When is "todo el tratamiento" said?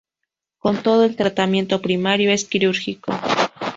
0.81-1.79